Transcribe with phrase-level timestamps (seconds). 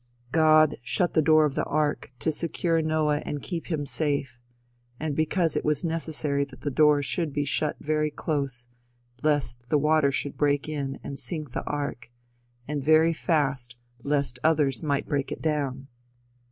[0.31, 4.39] "God shut the door of the ark to secure Noah and to keep him safe,
[4.99, 8.67] and because it was necessary that the door should be shut very close
[9.21, 12.09] lest the water should break in and sink the ark,
[12.67, 15.87] and very fast lest others might break it down.